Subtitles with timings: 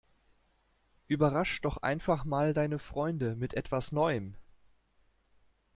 [1.07, 4.33] Überrasch' doch einfach mal deine Freunde mit etwas Neuem!